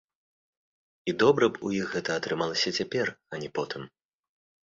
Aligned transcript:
І 1.11 1.13
добра 1.23 1.49
б 1.57 1.61
у 1.67 1.73
іх 1.79 1.85
гэта 1.95 2.11
атрымалася 2.21 2.69
цяпер, 2.79 3.07
а 3.35 3.43
не 3.43 3.49
потым. 3.59 3.81